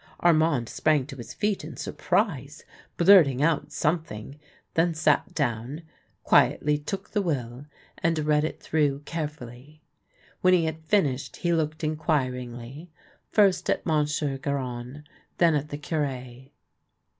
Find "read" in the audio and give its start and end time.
8.17-8.43